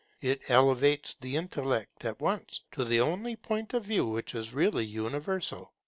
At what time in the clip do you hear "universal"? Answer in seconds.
4.83-5.73